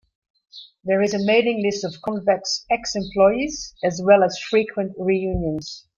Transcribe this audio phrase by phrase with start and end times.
[0.83, 5.85] There is a mailing list of Convex ex-employees, as well as frequent reunions.